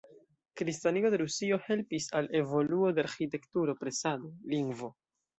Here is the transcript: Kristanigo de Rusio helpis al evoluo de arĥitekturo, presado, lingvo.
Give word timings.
Kristanigo 0.59 1.09
de 1.13 1.17
Rusio 1.21 1.59
helpis 1.65 2.07
al 2.19 2.29
evoluo 2.39 2.89
de 2.99 3.03
arĥitekturo, 3.03 3.75
presado, 3.83 4.31
lingvo. 4.55 4.91